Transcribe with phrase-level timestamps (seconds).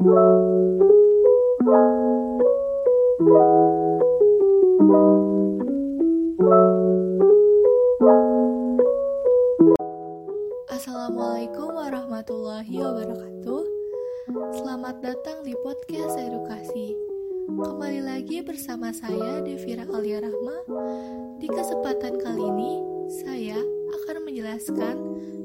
[0.00, 0.16] Assalamualaikum
[11.76, 13.60] warahmatullahi wabarakatuh.
[14.56, 16.96] Selamat datang di podcast edukasi.
[17.52, 20.64] Kembali lagi bersama saya Devira Alia Rahma.
[21.36, 22.72] Di kesempatan kali ini,
[23.20, 23.60] saya
[24.00, 24.96] akan menjelaskan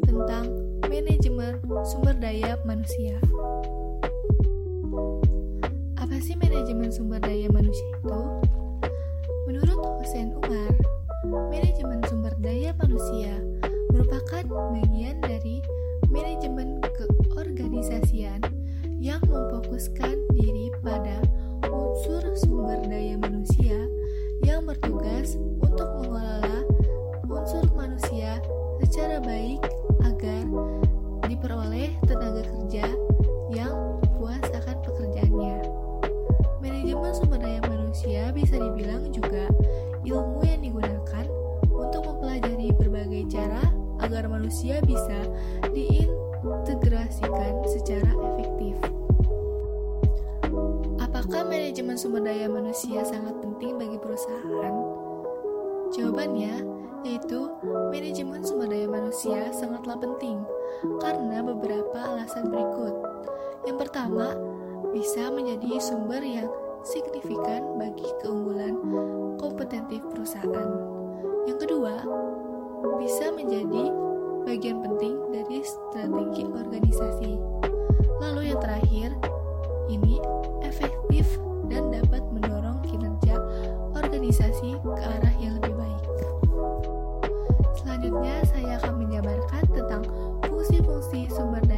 [0.07, 0.47] tentang
[0.87, 3.19] manajemen sumber daya manusia.
[6.01, 8.19] Apa sih manajemen sumber daya manusia itu?
[9.45, 10.73] Menurut Hussein Umar,
[11.53, 13.33] manajemen sumber daya manusia
[13.93, 15.61] merupakan bagian dari
[16.09, 16.81] manajemen
[17.29, 18.41] keorganisasian
[18.97, 21.21] yang memfokuskan diri pada
[21.69, 23.85] unsur sumber daya manusia
[24.41, 26.65] yang bertugas untuk mengelola
[27.29, 28.41] unsur manusia
[28.81, 29.61] secara baik
[30.01, 30.41] agar
[31.29, 32.89] diperoleh tenaga kerja
[33.53, 34.64] yang puas akan
[38.05, 39.49] manusia bisa dibilang juga
[40.05, 41.25] ilmu yang digunakan
[41.73, 43.65] untuk mempelajari berbagai cara
[43.97, 45.25] agar manusia bisa
[45.73, 48.77] diintegrasikan secara efektif.
[51.01, 54.73] Apakah manajemen sumber daya manusia sangat penting bagi perusahaan?
[55.89, 56.61] Jawabannya
[57.09, 57.49] yaitu
[57.89, 60.45] manajemen sumber daya manusia sangatlah penting
[61.01, 63.01] karena beberapa alasan berikut.
[63.65, 64.37] Yang pertama,
[64.93, 66.45] bisa menjadi sumber yang
[66.85, 68.77] signifikan bagi keunggulan
[69.41, 70.69] kompetentif perusahaan.
[71.49, 72.05] Yang kedua,
[73.01, 73.89] bisa menjadi
[74.45, 77.31] bagian penting dari strategi organisasi.
[78.21, 79.09] Lalu yang terakhir,
[79.89, 80.21] ini
[80.61, 81.25] efektif
[81.67, 83.35] dan dapat mendorong kinerja
[83.97, 86.03] organisasi ke arah yang lebih baik.
[87.81, 90.03] Selanjutnya, saya akan menjabarkan tentang
[90.45, 91.74] fungsi-fungsi sumber daya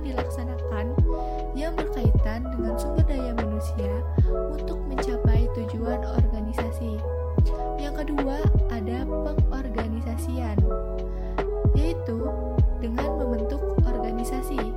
[0.00, 0.86] akan dilaksanakan
[1.52, 3.92] yang berkaitan dengan sumber daya manusia
[4.32, 6.96] untuk mencapai tujuan organisasi.
[7.76, 8.40] Yang kedua,
[8.72, 10.56] ada pengorganisasian,
[11.76, 12.16] yaitu
[12.80, 14.72] dengan membentuk organisasi,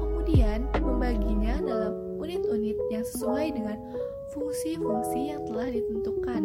[0.00, 3.76] kemudian membaginya dalam unit-unit yang sesuai dengan
[4.32, 6.42] fungsi-fungsi yang telah ditentukan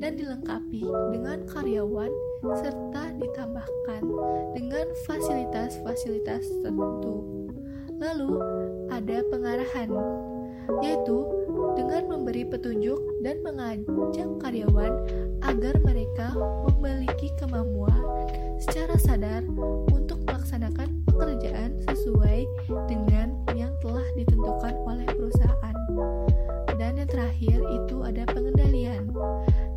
[0.00, 0.80] dan dilengkapi
[1.12, 2.08] dengan karyawan
[2.56, 4.00] serta ditambahkan
[4.56, 7.33] dengan fasilitas-fasilitas tertentu.
[8.02, 8.30] Lalu,
[8.90, 9.90] ada pengarahan,
[10.82, 11.18] yaitu
[11.78, 14.92] dengan memberi petunjuk dan mengajak karyawan
[15.44, 16.34] agar mereka
[16.66, 18.02] memiliki kemampuan
[18.58, 19.42] secara sadar
[19.92, 22.48] untuk melaksanakan pekerjaan sesuai
[22.90, 25.76] dengan yang telah ditentukan oleh perusahaan.
[26.74, 29.08] Dan yang terakhir itu ada pengendalian.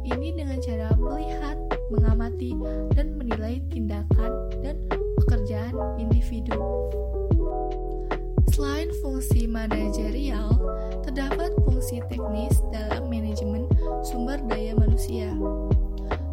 [0.08, 1.58] Ini dengan cara melihat,
[1.94, 2.58] mengamati,
[2.96, 4.76] dan menilai tindakan dan
[5.22, 6.58] pekerjaan individu.
[8.58, 10.50] Selain fungsi manajerial,
[11.06, 13.70] terdapat fungsi teknis dalam manajemen
[14.02, 15.30] sumber daya manusia.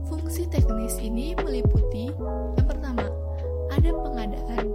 [0.09, 2.09] Fungsi teknis ini meliputi
[2.57, 3.13] yang pertama,
[3.69, 4.73] ada pengadaan.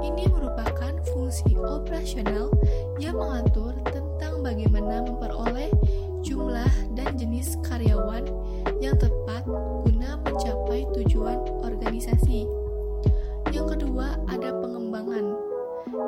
[0.00, 2.48] Ini merupakan fungsi operasional
[2.96, 5.68] yang mengatur tentang bagaimana memperoleh
[6.24, 8.24] jumlah dan jenis karyawan
[8.80, 9.21] yang tepat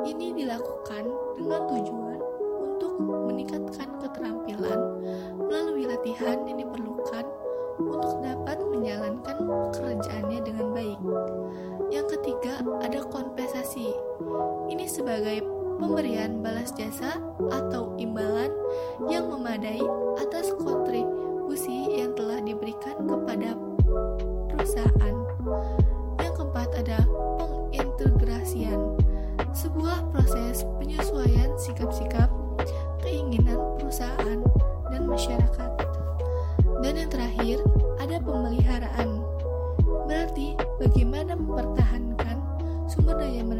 [0.05, 2.19] Ini dilakukan dengan tujuan
[2.61, 4.79] untuk meningkatkan keterampilan
[5.41, 7.25] melalui latihan yang diperlukan
[7.81, 9.35] untuk dapat menjalankan
[9.73, 11.01] pekerjaannya dengan baik.
[11.89, 13.97] Yang ketiga, ada kompensasi.
[14.69, 15.41] Ini sebagai
[15.81, 17.17] pemberian balas jasa
[17.49, 18.53] atau imbalan
[19.09, 19.81] yang memadai
[20.21, 23.24] atas kontribusi yang telah diberikan kepada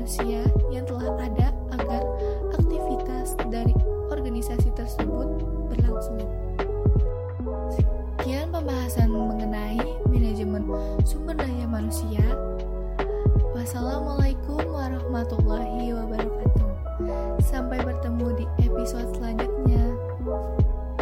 [0.05, 1.49] manusia yang telah ada
[1.81, 2.05] agar
[2.53, 3.73] aktivitas dari
[4.13, 6.21] organisasi tersebut berlangsung.
[7.73, 10.69] Sekian pembahasan mengenai manajemen
[11.01, 12.21] sumber daya manusia.
[13.57, 16.69] Wassalamualaikum warahmatullahi wabarakatuh.
[17.41, 19.24] Sampai bertemu di episode selanjutnya.